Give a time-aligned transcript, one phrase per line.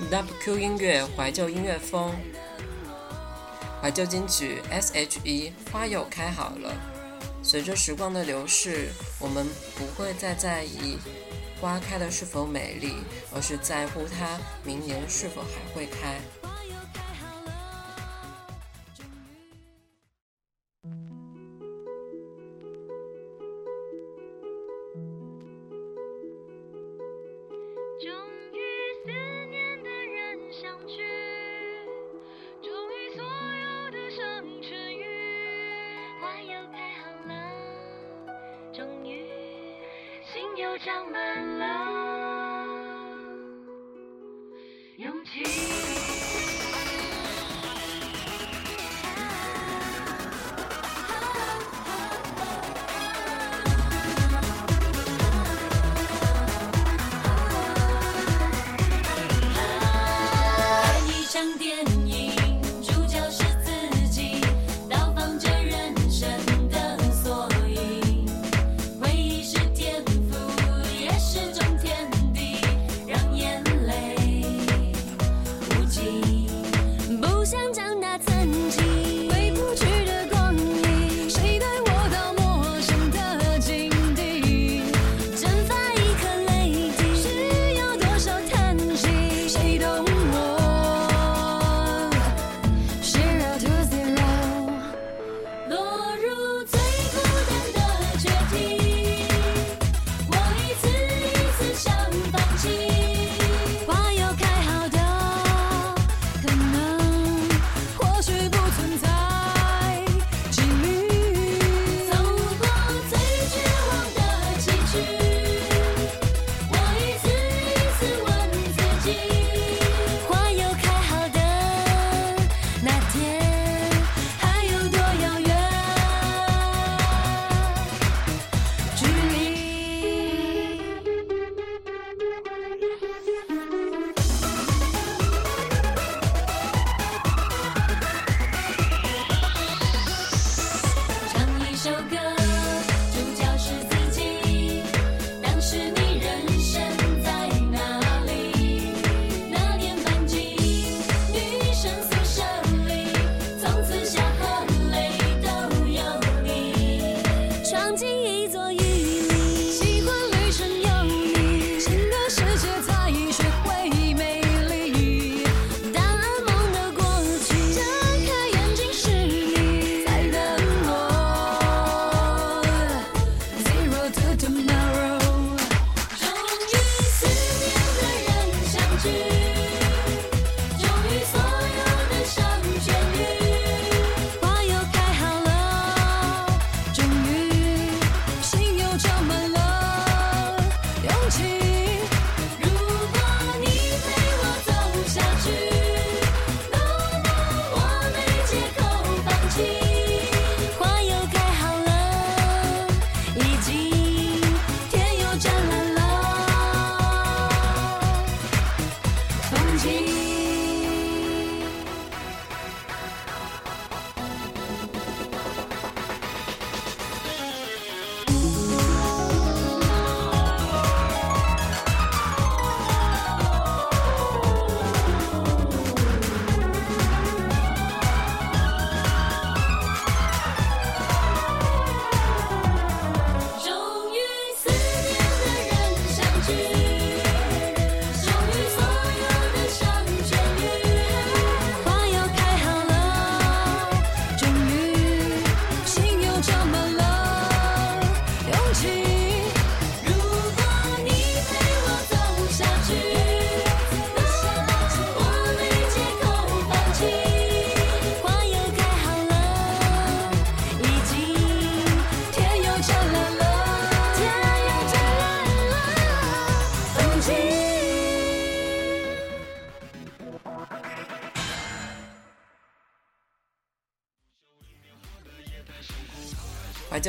[0.00, 2.14] WQ 音乐怀旧音乐风，
[3.82, 6.72] 怀旧金曲 S.H.E 花又开好了。
[7.42, 10.98] 随着时光的流逝，我们不会再在意
[11.60, 12.94] 花开的是否美丽，
[13.34, 16.20] 而是在乎它明年是否还会开。
[40.58, 41.66] 又长满了
[44.96, 46.17] 勇气。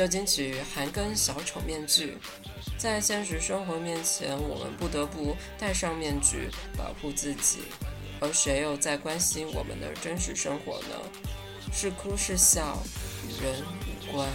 [0.00, 2.16] 怀旧金曲韩庚小丑面具，
[2.78, 7.58] 在现实生活面前，我们不得不戴上面具保护自己，
[8.18, 10.96] 而谁又在关心我们的真实生活呢？
[11.70, 12.82] 是哭是笑，
[13.28, 14.26] 与人无关。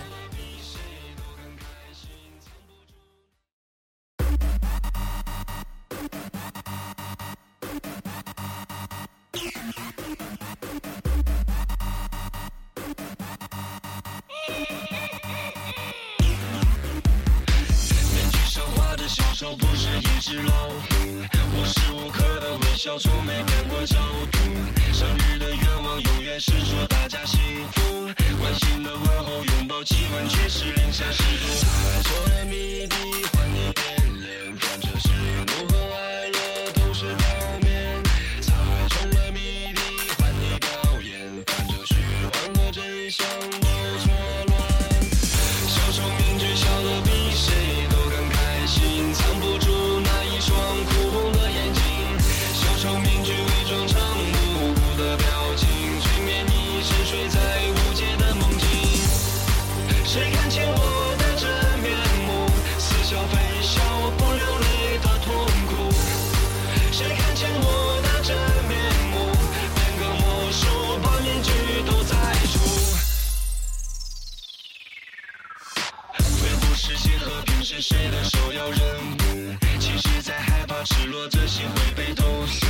[77.66, 79.56] 是谁的手要任务？
[79.80, 82.68] 其实，在害怕赤裸这心会被投诉。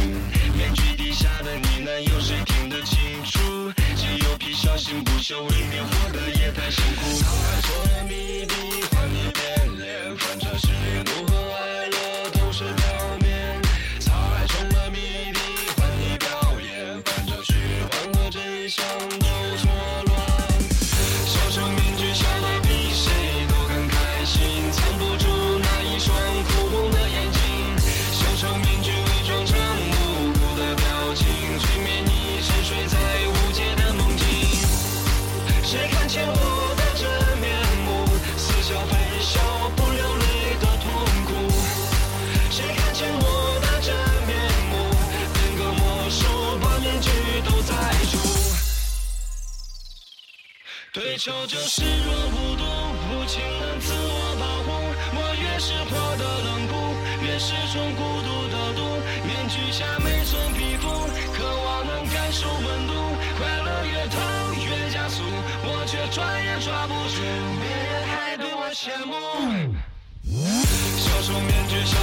[0.56, 3.74] 面具底下的呢喃，有谁听得清楚？
[3.98, 7.02] 只有皮小心不朽，未免活得也太辛苦。
[7.20, 11.35] 沧海做谜底，笔换你变脸，反正失烈怒和。
[51.18, 54.68] 求救视若无睹，无情能自我保护。
[55.16, 56.76] 我越是活得冷酷，
[57.24, 58.84] 越是种孤独的毒。
[59.24, 60.90] 面具下每寸皮肤，
[61.34, 62.94] 渴望能感受温度。
[63.38, 64.20] 快乐越痛
[64.66, 65.24] 越加速，
[65.64, 67.22] 我却抓也抓不住。
[67.62, 69.16] 别人还对我羡慕，
[71.00, 71.96] 笑出面具笑。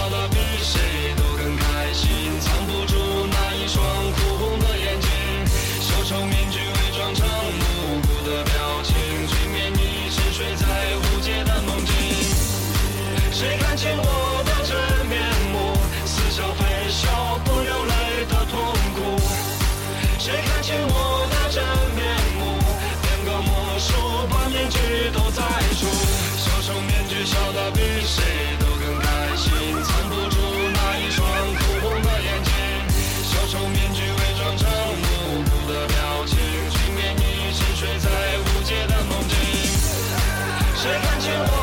[41.26, 41.61] you.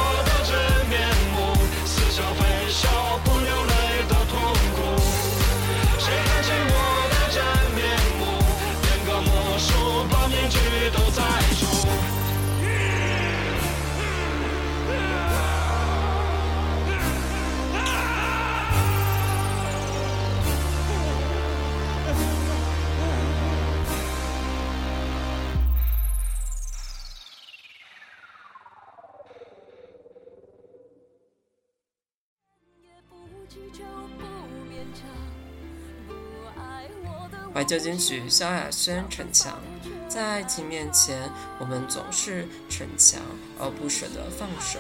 [37.69, 39.61] 究竟许萧亚轩逞强，
[40.07, 43.21] 在爱情面前，我们总是逞强
[43.59, 44.80] 而不舍得放手。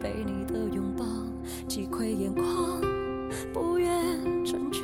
[0.00, 1.04] 被你的拥抱
[1.68, 2.80] 击溃眼眶，
[3.52, 4.82] 不愿成全，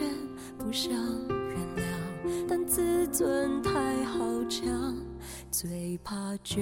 [0.59, 4.19] 不想原谅，但自尊太好
[4.49, 4.95] 强。
[5.51, 6.61] 最怕旧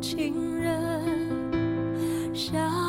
[0.00, 2.34] 情人。
[2.34, 2.85] 想。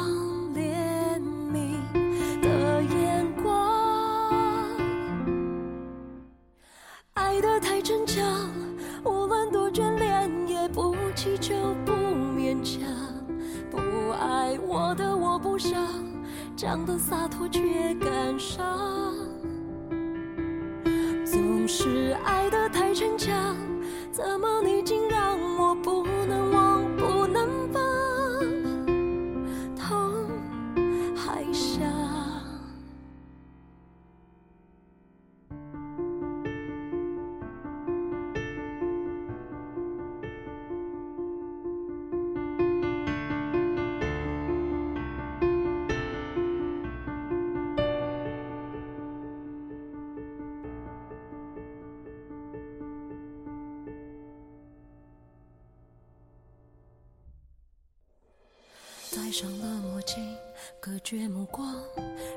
[21.67, 23.57] 是爱得太逞强，
[24.09, 25.06] 怎么你竟
[60.87, 61.75] 隔绝目光，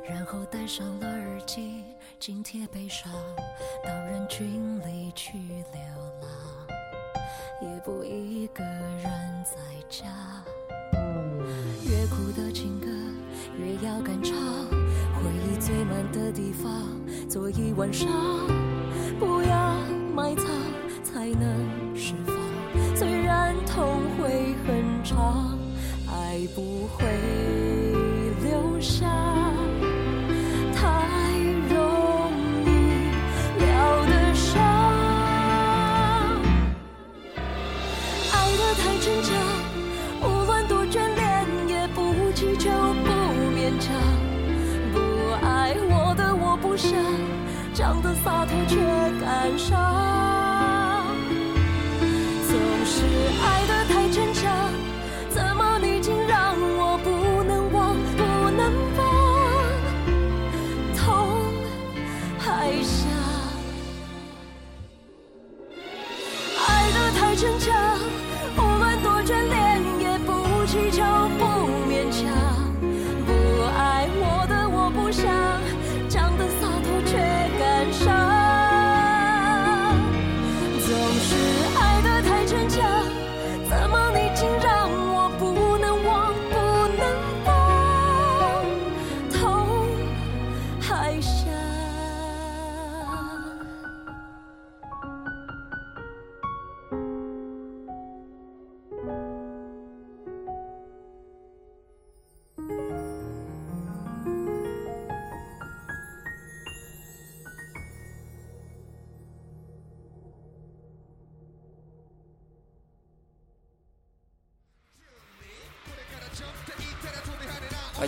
[0.05, 1.85] 然后戴上了耳机，
[2.19, 3.09] 紧贴悲伤，
[3.85, 5.81] 到人群里去流
[6.21, 6.29] 浪，
[7.63, 9.05] 也不一个人
[9.45, 9.57] 在
[9.89, 10.09] 家。
[11.85, 12.89] 越苦的情歌
[13.57, 16.91] 越要敢唱，回忆最满的地方，
[17.29, 18.09] 坐一晚上，
[19.21, 19.77] 不要
[20.13, 20.47] 埋藏，
[21.05, 22.35] 才能释放。
[22.97, 25.57] 虽然痛会很长。
[26.13, 27.07] 爱不会
[28.81, 29.40] 伤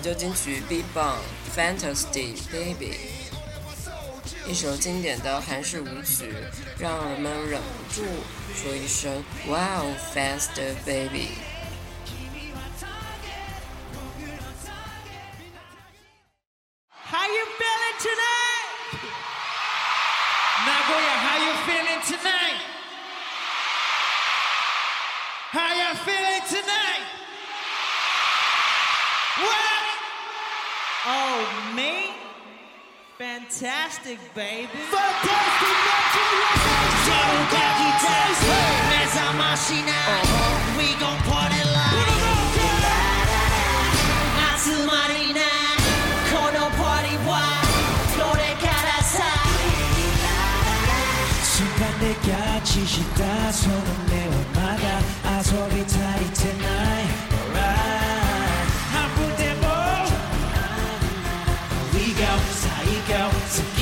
[0.03, 1.21] 旧金曲 Be Bang
[1.55, 2.97] Fantasy Baby，
[4.49, 6.35] 一首经典的韩式舞曲，
[6.77, 8.03] 让人们忍不住
[8.53, 11.52] 说一声 Wow Fast Baby。
[34.03, 34.67] Fantastic, baby.
[34.91, 35.79] Fantastic,
[38.91, 40.01] Mesa Machina.
[40.77, 42.11] We gon' party like.
[44.39, 45.51] Natsu Marina.
[46.35, 47.47] Kono party wa.
[48.11, 49.31] Flore kara sa.
[57.39, 58.03] Alright
[58.93, 59.67] 半分でも
[61.95, 62.67] We go 最
[63.07, 63.82] 高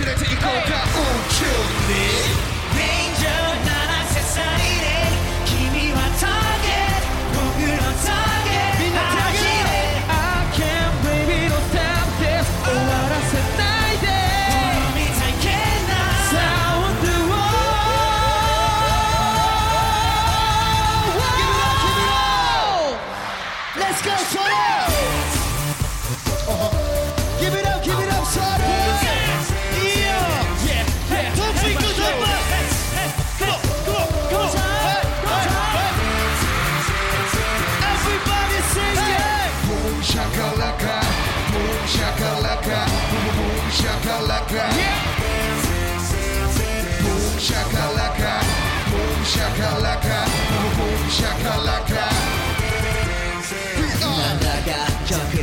[0.00, 0.69] opportunity to equal.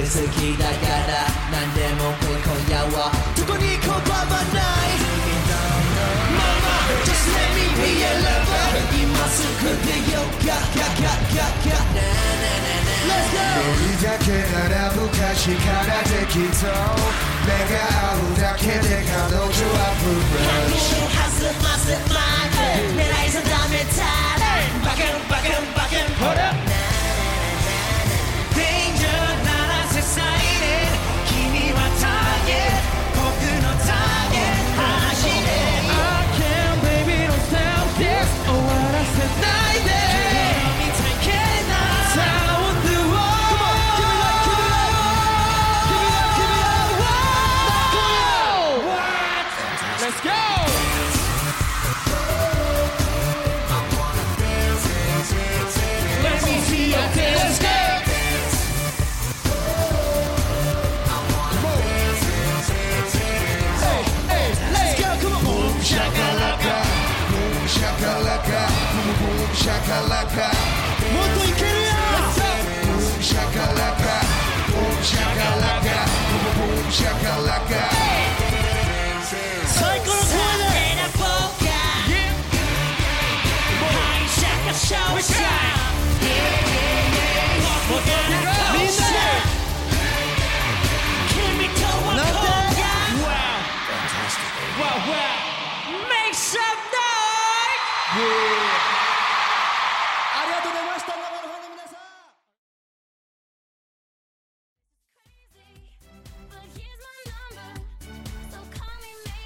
[0.08, 4.24] 好きだから何でも来い今夜はどこに拒ま
[4.56, 4.96] ない
[7.04, 11.84] Just let me be your lover 今すぐ出ようかかかかか
[13.04, 16.72] Let's go 恋だけなら昔からできそう
[17.44, 22.24] 目が合うだけで彼女はプロ弾ませませま
[22.56, 22.64] せ
[22.96, 24.08] 狙い定めた
[24.40, 24.56] ら
[24.88, 26.67] バカンバカンバカン Hold up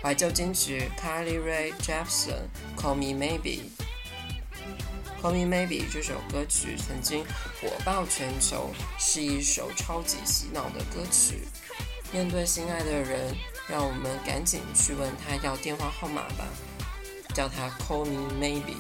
[0.04, 2.50] 怀旧金曲，Carly Rae Jepsen
[2.82, 3.40] 《Call Me Maybe》。
[5.22, 7.24] 《Call Me Maybe》这首歌曲曾经
[7.62, 11.48] 火爆全球，是一首超级洗脑的歌曲。
[12.12, 13.34] 面对心爱的人。
[13.72, 16.46] 让我们赶紧去问他要电话号码吧
[17.34, 18.76] 叫他 call me maybe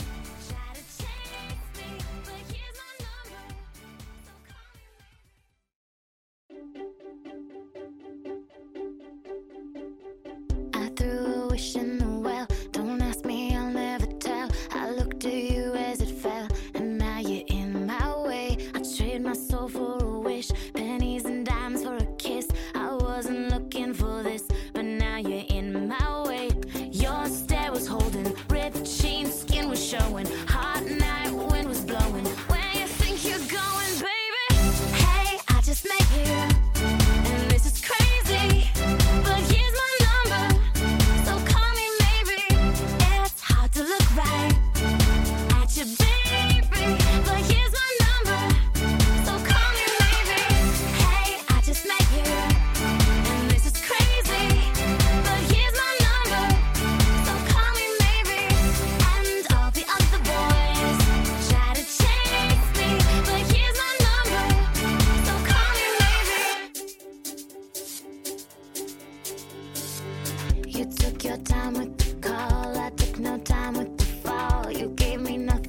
[74.77, 75.60] you gave me nothing.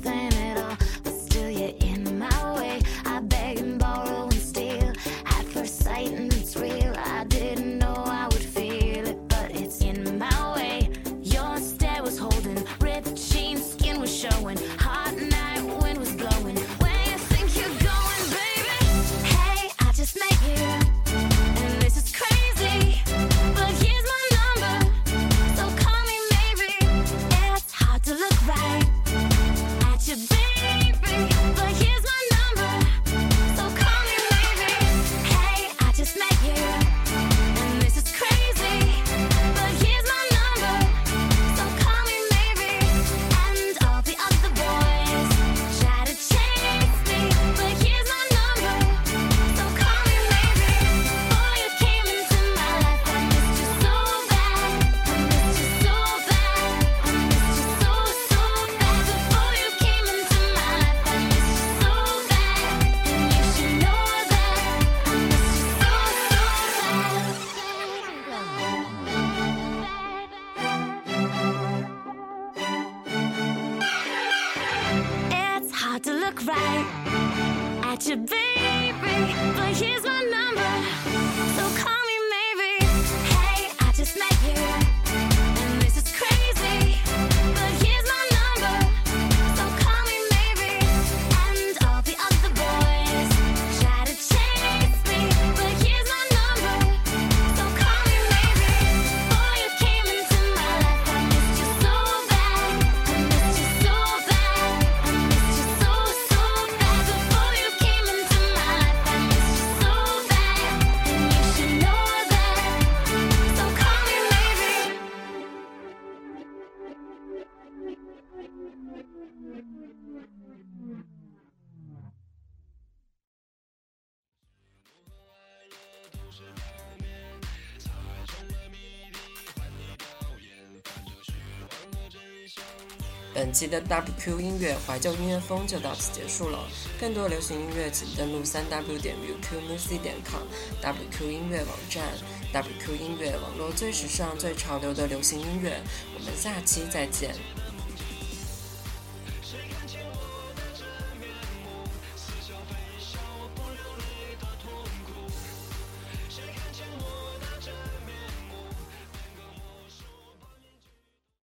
[133.35, 136.69] 本期的 WQ 音乐怀旧音乐风就到此结束了。
[137.01, 142.05] 更多流行音乐，请登录三 W 点 WQMusic 点 com，WQ 音乐网站
[142.53, 145.81] ，WQ 音乐网络最时尚、最潮流的流行音乐。
[146.15, 147.35] 我们下期再见。